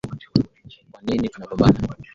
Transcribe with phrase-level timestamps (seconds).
[0.91, 1.77] Kwa nini tunagombana?